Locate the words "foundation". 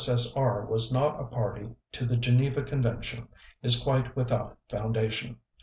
4.67-5.35